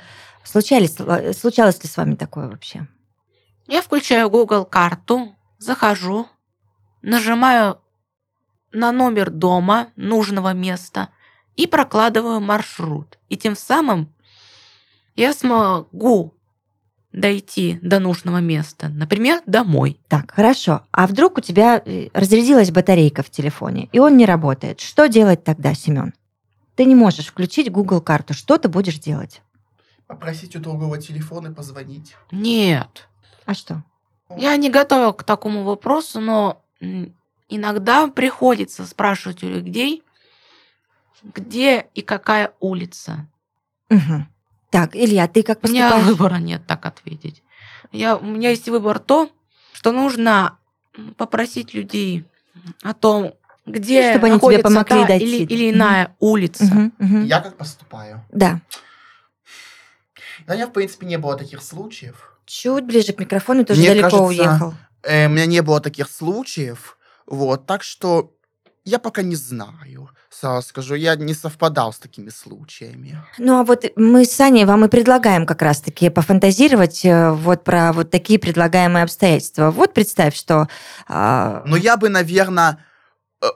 Случались, 0.44 0.96
случалось 1.36 1.84
ли 1.84 1.90
с 1.90 1.98
вами 1.98 2.14
такое 2.14 2.48
вообще? 2.48 2.88
Я 3.68 3.82
включаю 3.82 4.30
Google 4.30 4.66
карту, 4.66 5.36
захожу, 5.58 6.28
нажимаю 7.02 7.80
на 8.72 8.92
номер 8.92 9.30
дома 9.30 9.90
нужного 9.96 10.54
места 10.54 11.10
и 11.56 11.68
прокладываю 11.68 12.42
маршрут. 12.42 13.18
И 13.30 13.38
тем 13.38 13.56
самым 13.56 14.14
я 15.16 15.34
смогу 15.34 16.34
дойти 17.14 17.80
до 17.82 18.00
нужного 18.00 18.40
места, 18.40 18.90
например, 18.90 19.42
домой. 19.46 20.00
Так, 20.08 20.32
хорошо. 20.32 20.82
А 20.92 21.06
вдруг 21.06 21.38
у 21.38 21.42
тебя 21.42 21.82
э, 21.86 22.10
разрядилась 22.14 22.72
батарейка 22.72 23.22
в 23.22 23.30
телефоне, 23.30 23.88
и 23.92 24.00
он 24.00 24.18
не 24.18 24.26
работает? 24.26 24.82
Что 24.82 25.08
делать 25.08 25.44
тогда, 25.44 25.76
Семен? 25.76 26.14
Ты 26.76 26.86
не 26.86 26.96
можешь 26.96 27.28
включить 27.28 27.72
Google 27.72 28.02
карту. 28.02 28.34
Что 28.34 28.58
ты 28.58 28.68
будешь 28.68 28.98
делать? 28.98 29.44
Попросить 30.08 30.56
у 30.56 30.60
другого 30.60 30.98
телефона 30.98 31.54
позвонить. 31.54 32.16
Нет. 32.32 33.08
А 33.46 33.54
что? 33.54 33.84
Я 34.36 34.56
не 34.58 34.70
готова 34.70 35.12
к 35.12 35.24
такому 35.24 35.64
вопросу, 35.64 36.20
но 36.20 36.64
иногда 37.50 38.08
приходится 38.08 38.86
спрашивать 38.86 39.44
у 39.44 39.48
людей, 39.48 40.04
где 41.24 41.88
и 41.94 42.02
какая 42.02 42.54
улица. 42.60 43.28
Угу. 43.90 44.26
Так, 44.72 44.96
Илья, 44.96 45.28
ты 45.28 45.44
как 45.44 45.60
У 45.64 45.68
меня 45.68 45.90
поступаешь? 45.90 46.08
выбора 46.18 46.36
нет 46.38 46.66
так 46.66 46.86
ответить. 46.86 47.44
Я, 47.92 48.18
у 48.18 48.26
меня 48.26 48.50
есть 48.50 48.68
выбор 48.70 49.00
то, 49.00 49.30
что 49.74 49.92
нужно 49.92 50.58
попросить 51.18 51.74
людей 51.74 52.26
о 52.82 52.94
том, 52.94 53.34
где 53.66 54.12
Чтобы 54.12 54.28
они 54.28 54.40
тебе 54.40 54.60
помогли 54.60 55.02
та 55.02 55.08
дойти. 55.08 55.44
или, 55.44 55.54
или 55.54 55.72
иная 55.72 56.16
улица. 56.20 56.66
Мгм, 56.66 56.94
мгм. 56.98 57.26
Я 57.26 57.40
как 57.40 57.56
поступаю? 57.56 58.26
Да. 58.32 58.60
Да, 60.48 60.54
у 60.54 60.56
меня, 60.56 60.68
в 60.68 60.74
принципе, 60.74 61.06
не 61.06 61.18
было 61.18 61.38
таких 61.38 61.62
случаев. 61.62 62.33
Чуть 62.46 62.86
ближе 62.86 63.14
к 63.14 63.20
микрофону, 63.20 63.66
ты 63.66 63.74
уже 63.74 63.84
далеко 63.84 64.10
кажется, 64.10 64.24
уехал. 64.24 64.74
Э, 65.04 65.28
у 65.28 65.30
меня 65.30 65.46
не 65.46 65.62
было 65.62 65.80
таких 65.80 66.10
случаев. 66.10 66.98
Вот, 67.26 67.66
так 67.66 67.84
что 67.84 68.32
я 68.86 69.00
пока 69.00 69.22
не 69.22 69.36
знаю. 69.36 70.10
Сразу 70.30 70.68
скажу, 70.68 70.96
я 70.96 71.16
не 71.16 71.34
совпадал 71.34 71.94
с 71.94 72.00
такими 72.00 72.30
случаями. 72.30 73.18
Ну, 73.38 73.60
а 73.60 73.64
вот 73.64 73.86
мы 73.96 74.26
с 74.26 74.32
Саней 74.32 74.66
вам 74.66 74.84
и 74.84 74.90
предлагаем 74.90 75.46
как 75.46 75.62
раз-таки 75.62 76.10
пофантазировать 76.10 77.06
э, 77.06 77.32
вот 77.32 77.64
про 77.64 77.94
вот 77.94 78.12
такие 78.12 78.40
предлагаемые 78.40 79.04
обстоятельства. 79.04 79.72
Вот 79.72 79.94
представь, 79.94 80.36
что... 80.36 80.68
а, 81.08 81.64
Но 81.66 81.78
я 81.78 81.96
бы, 81.98 82.10
наверное, 82.10 82.80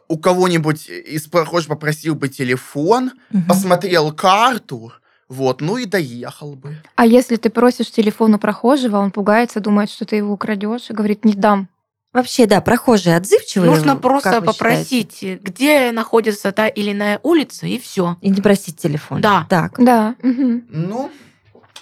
у 0.07 0.17
кого-нибудь 0.17 0.89
из 0.89 1.27
прохожих 1.27 1.69
попросил 1.69 2.15
бы 2.15 2.29
телефон, 2.29 3.11
мгм. 3.31 3.47
посмотрел 3.47 4.11
карту, 4.11 4.93
вот, 5.29 5.61
ну 5.61 5.77
и 5.77 5.85
доехал 5.85 6.55
бы. 6.55 6.77
А 6.95 7.05
если 7.05 7.35
ты 7.35 7.49
просишь 7.49 7.91
телефон 7.91 8.35
у 8.35 8.39
прохожего, 8.39 8.97
он 8.97 9.11
пугается, 9.11 9.59
думает, 9.59 9.89
что 9.89 10.05
ты 10.05 10.17
его 10.17 10.33
украдешь, 10.33 10.89
и 10.89 10.93
говорит, 10.93 11.25
не 11.25 11.33
дам. 11.33 11.67
Вообще, 12.13 12.45
да, 12.45 12.61
прохожие 12.61 13.17
отзывчивые. 13.17 13.69
Нужно 13.69 13.95
просто 13.97 14.29
считаете? 14.29 14.45
попросить, 14.45 15.23
где 15.43 15.91
находится 15.91 16.51
та 16.51 16.67
или 16.67 16.93
иная 16.93 17.19
улица, 17.21 17.67
и 17.67 17.77
все. 17.77 18.17
И 18.21 18.29
не 18.29 18.41
просить 18.41 18.77
телефон. 18.77 19.21
Да. 19.21 19.45
Так. 19.49 19.75
Да. 19.77 20.15
мгм. 20.23 20.65
Ну, 20.69 21.11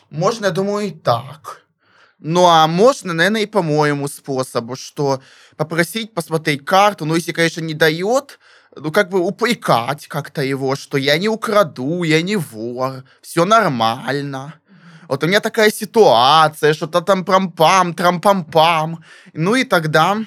можно, 0.10 0.46
я 0.46 0.52
думаю, 0.52 0.88
и 0.88 0.92
так. 0.92 1.62
Ну, 2.20 2.48
а 2.48 2.66
можно, 2.68 3.14
наверное, 3.14 3.42
и 3.42 3.46
по 3.46 3.62
моему 3.62 4.08
способу, 4.08 4.76
что 4.76 5.22
попросить 5.58 6.14
посмотреть 6.14 6.66
карту, 6.66 7.06
ну, 7.06 7.16
если, 7.16 7.32
конечно, 7.32 7.62
не 7.62 7.74
дает, 7.74 8.40
ну, 8.76 8.92
как 8.92 9.10
бы 9.10 9.20
упрекать 9.20 10.08
как-то 10.08 10.42
его, 10.42 10.76
что 10.76 10.98
я 10.98 11.18
не 11.18 11.30
украду, 11.30 12.04
я 12.04 12.22
не 12.22 12.36
вор, 12.36 13.04
все 13.22 13.46
нормально. 13.46 14.56
Вот 15.08 15.24
у 15.24 15.28
меня 15.28 15.40
такая 15.40 15.70
ситуация, 15.72 16.74
что-то 16.74 17.02
там 17.02 17.24
прам-пам, 17.26 17.94
трам-пам-пам. 17.94 18.98
Ну 19.34 19.56
и 19.56 19.64
тогда... 19.64 20.18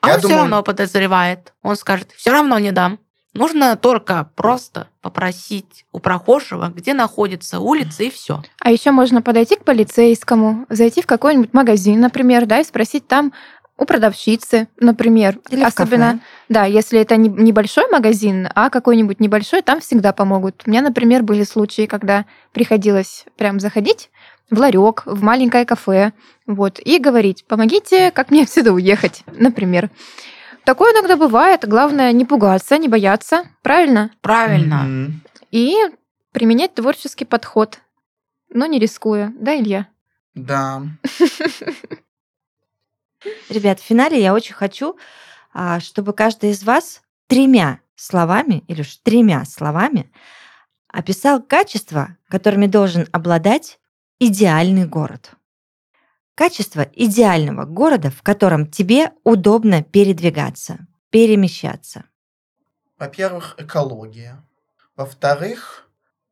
А 0.00 0.08
я 0.08 0.14
он 0.14 0.18
все 0.18 0.28
думаю, 0.28 0.40
равно 0.42 0.62
подозревает. 0.62 1.52
Он 1.62 1.76
скажет, 1.76 2.10
все 2.16 2.30
равно 2.30 2.58
не 2.58 2.72
дам. 2.72 2.98
Нужно 3.34 3.76
только 3.76 4.30
просто 4.36 4.88
попросить 5.00 5.86
у 5.90 6.00
прохожего, 6.00 6.68
где 6.74 6.92
находится 6.92 7.60
улица, 7.60 8.02
и 8.02 8.10
все. 8.10 8.42
А 8.60 8.70
еще 8.70 8.90
можно 8.90 9.22
подойти 9.22 9.56
к 9.56 9.64
полицейскому, 9.64 10.66
зайти 10.68 11.02
в 11.02 11.06
какой-нибудь 11.06 11.54
магазин, 11.54 12.00
например, 12.00 12.46
да, 12.46 12.60
и 12.60 12.64
спросить 12.64 13.08
там 13.08 13.32
у 13.78 13.84
продавщицы, 13.84 14.68
например. 14.78 15.38
Или 15.50 15.64
в 15.64 15.66
Особенно, 15.66 16.12
кафе. 16.12 16.20
да, 16.48 16.64
если 16.66 17.00
это 17.00 17.16
не 17.16 17.28
небольшой 17.28 17.88
магазин, 17.90 18.48
а 18.54 18.70
какой-нибудь 18.70 19.18
небольшой, 19.20 19.62
там 19.62 19.80
всегда 19.80 20.12
помогут. 20.12 20.62
У 20.66 20.70
меня, 20.70 20.82
например, 20.82 21.22
были 21.22 21.42
случаи, 21.44 21.86
когда 21.86 22.26
приходилось 22.52 23.24
прям 23.36 23.58
заходить 23.60 24.10
в 24.50 24.58
ларек, 24.58 25.02
в 25.06 25.22
маленькое 25.22 25.64
кафе, 25.64 26.12
вот, 26.46 26.78
и 26.78 26.98
говорить, 26.98 27.44
помогите, 27.46 28.10
как 28.10 28.30
мне 28.30 28.42
отсюда 28.42 28.72
уехать, 28.72 29.24
например. 29.26 29.90
Такое 30.64 30.92
иногда 30.92 31.16
бывает. 31.16 31.66
Главное 31.66 32.12
не 32.12 32.24
пугаться, 32.24 32.78
не 32.78 32.88
бояться, 32.88 33.44
правильно? 33.62 34.10
Правильно. 34.20 34.82
Мгм. 34.84 35.22
И 35.50 35.74
применять 36.32 36.74
творческий 36.74 37.24
подход, 37.24 37.80
но 38.50 38.66
не 38.66 38.78
рискуя. 38.78 39.32
Да, 39.38 39.56
Илья? 39.58 39.88
Да. 40.34 40.82
Ребят, 43.48 43.80
в 43.80 43.84
финале 43.84 44.20
я 44.20 44.34
очень 44.34 44.54
хочу, 44.54 44.96
а, 45.52 45.80
чтобы 45.80 46.12
каждый 46.12 46.50
из 46.50 46.62
вас 46.62 47.02
тремя 47.26 47.80
словами, 47.94 48.64
или 48.68 48.80
уж 48.80 48.96
тремя 48.96 49.44
словами, 49.44 50.10
описал 50.88 51.42
качества, 51.42 52.16
которыми 52.28 52.66
должен 52.66 53.08
обладать 53.12 53.78
идеальный 54.18 54.86
город. 54.86 55.32
Качество 56.34 56.82
идеального 56.82 57.64
города, 57.64 58.10
в 58.10 58.22
котором 58.22 58.66
тебе 58.70 59.12
удобно 59.24 59.82
передвигаться, 59.82 60.86
перемещаться. 61.10 62.04
Во-первых, 62.98 63.54
экология. 63.58 64.42
Во-вторых, 64.96 65.88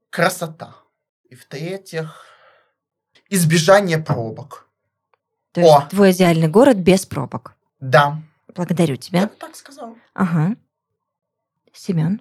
красота. 0.09 0.77
И 1.29 1.35
в-третьих, 1.35 2.25
избежание 3.29 3.99
пробок. 3.99 4.70
То 5.53 5.61
есть 5.61 5.73
О! 5.73 5.89
твой 5.91 6.13
идеальный 6.13 6.49
город 6.49 6.77
без 6.77 7.07
пробок. 7.07 7.57
Да. 7.81 8.21
Благодарю 8.55 8.95
Я 8.95 8.97
тебя. 8.99 9.23
бы 9.27 9.35
так 9.39 9.57
сказал. 9.57 9.97
Ага. 10.15 10.57
Семен. 11.73 12.21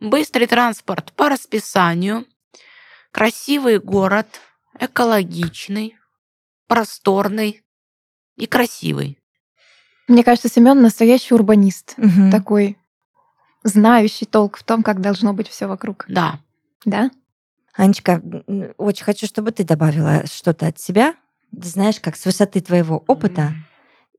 Быстрый 0.00 0.46
транспорт 0.46 1.12
по 1.12 1.28
расписанию, 1.28 2.26
красивый 3.10 3.78
город, 3.78 4.26
экологичный, 4.78 5.96
просторный 6.66 7.62
и 8.36 8.46
красивый. 8.46 9.18
Мне 10.08 10.22
кажется, 10.22 10.48
Семен 10.48 10.82
настоящий 10.82 11.34
урбанист. 11.34 11.96
Такой 12.30 12.76
знающий 13.62 14.26
толк 14.26 14.58
в 14.58 14.64
том, 14.64 14.82
как 14.82 15.00
должно 15.00 15.32
быть 15.32 15.48
все 15.48 15.66
вокруг. 15.66 16.04
Да. 16.08 16.38
Да? 16.84 17.10
Анечка, 17.72 18.22
очень 18.76 19.04
хочу, 19.04 19.26
чтобы 19.26 19.50
ты 19.50 19.64
добавила 19.64 20.26
что-то 20.26 20.66
от 20.66 20.78
себя. 20.78 21.14
Знаешь, 21.62 22.00
как 22.00 22.16
с 22.16 22.24
высоты 22.24 22.60
твоего 22.60 23.04
опыта 23.06 23.52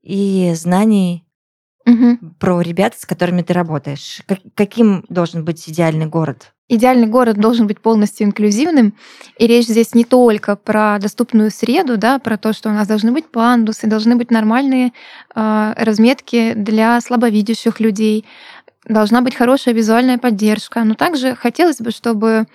и 0.02 0.52
знаний 0.54 1.24
Мгм. 1.84 2.34
про 2.40 2.60
ребят, 2.60 2.98
с 2.98 3.06
которыми 3.06 3.42
ты 3.42 3.52
работаешь. 3.52 4.22
Как- 4.26 4.40
каким 4.54 5.04
должен 5.08 5.44
быть 5.44 5.68
идеальный 5.68 6.06
город? 6.06 6.52
Идеальный 6.68 7.06
город 7.06 7.36
должен 7.36 7.68
быть 7.68 7.80
полностью 7.80 8.26
инклюзивным. 8.26 8.94
И 9.38 9.46
речь 9.46 9.66
здесь 9.66 9.94
не 9.94 10.04
только 10.04 10.56
про 10.56 10.98
доступную 10.98 11.52
среду, 11.52 11.96
да, 11.96 12.18
про 12.18 12.36
то, 12.36 12.52
что 12.52 12.70
у 12.70 12.72
нас 12.72 12.88
должны 12.88 13.12
быть 13.12 13.26
пандусы, 13.30 13.86
должны 13.86 14.16
быть 14.16 14.32
нормальные 14.32 14.92
э, 15.34 15.74
разметки 15.76 16.54
для 16.54 17.00
слабовидящих 17.00 17.78
людей, 17.78 18.24
должна 18.84 19.20
быть 19.22 19.36
хорошая 19.36 19.74
визуальная 19.74 20.18
поддержка. 20.18 20.82
Но 20.82 20.94
также 20.94 21.36
хотелось 21.36 21.78
бы, 21.80 21.92
чтобы 21.92 22.46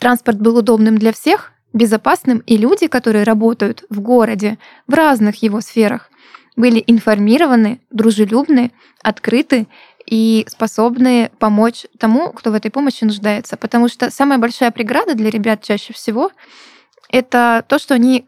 транспорт 0.00 0.40
был 0.40 0.56
удобным 0.56 0.98
для 0.98 1.12
всех, 1.12 1.52
безопасным, 1.74 2.38
и 2.38 2.56
люди, 2.56 2.86
которые 2.86 3.24
работают 3.24 3.84
в 3.90 4.00
городе, 4.00 4.58
в 4.86 4.94
разных 4.94 5.42
его 5.42 5.60
сферах, 5.60 6.10
были 6.56 6.82
информированы, 6.86 7.80
дружелюбны, 7.90 8.70
открыты 9.02 9.66
и 10.06 10.46
способны 10.48 11.30
помочь 11.38 11.86
тому, 11.98 12.32
кто 12.32 12.52
в 12.52 12.54
этой 12.54 12.70
помощи 12.70 13.04
нуждается. 13.04 13.56
Потому 13.56 13.88
что 13.88 14.10
самая 14.10 14.38
большая 14.38 14.70
преграда 14.70 15.14
для 15.14 15.30
ребят 15.30 15.62
чаще 15.62 15.92
всего 15.92 16.30
это 17.10 17.64
то, 17.68 17.78
что 17.78 17.94
они 17.94 18.26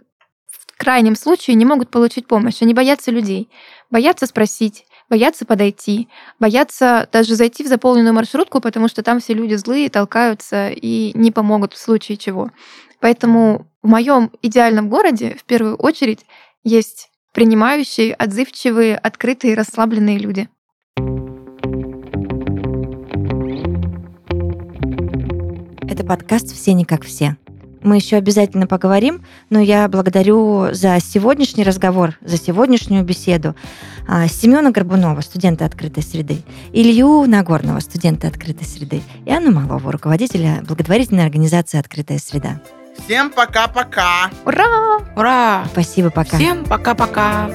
в 0.51 0.77
крайнем 0.77 1.15
случае 1.15 1.55
не 1.55 1.65
могут 1.65 1.89
получить 1.89 2.27
помощь. 2.27 2.61
Они 2.63 2.75
боятся 2.75 3.11
людей, 3.11 3.49
боятся 3.91 4.27
спросить, 4.27 4.87
боятся 5.09 5.47
подойти, 5.47 6.09
боятся 6.41 7.09
даже 7.13 7.35
зайти 7.35 7.63
в 7.65 7.69
заполненную 7.69 8.15
маршрутку, 8.15 8.61
потому 8.61 8.89
что 8.89 9.03
там 9.03 9.21
все 9.21 9.35
люди 9.35 9.55
злые, 9.55 9.89
толкаются 9.89 10.71
и 10.71 11.13
не 11.17 11.31
помогут 11.31 11.75
в 11.75 11.79
случае 11.79 12.17
чего. 12.17 12.51
Поэтому 13.01 13.67
в 13.83 13.89
моем 13.89 14.31
идеальном 14.43 14.89
городе 14.89 15.37
в 15.39 15.45
первую 15.45 15.77
очередь 15.77 16.27
есть 16.65 17.11
принимающие, 17.33 18.15
отзывчивые, 18.15 18.97
открытые, 18.97 19.55
расслабленные 19.55 20.19
люди. 20.19 20.49
Это 25.83 26.05
подкаст 26.05 26.53
«Все 26.53 26.73
не 26.73 26.85
как 26.85 27.05
все». 27.05 27.37
Мы 27.83 27.97
еще 27.97 28.17
обязательно 28.17 28.67
поговорим, 28.67 29.23
но 29.49 29.61
я 29.61 29.87
благодарю 29.87 30.73
за 30.73 30.99
сегодняшний 30.99 31.63
разговор, 31.63 32.19
за 32.21 32.37
сегодняшнюю 32.37 33.05
беседу 33.05 33.55
а, 34.09 34.27
Семена 34.27 34.73
Горбунова, 34.73 35.21
студента 35.21 35.65
открытой 35.67 36.03
среды, 36.03 36.39
Илью 36.73 37.27
Нагорного, 37.29 37.79
студента 37.79 38.27
открытой 38.27 38.67
среды, 38.67 39.03
и 39.25 39.31
Анну 39.31 39.53
Малову, 39.53 39.93
руководителя 39.93 40.65
благотворительной 40.67 41.25
организации 41.25 41.79
«Открытая 41.79 42.19
среда». 42.19 42.61
Всем 42.99 43.31
пока-пока. 43.31 44.31
Ура! 44.45 44.99
Ура! 45.15 45.65
Спасибо, 45.73 46.11
пока. 46.11 46.37
Всем 46.37 46.65
пока-пока. 46.65 47.49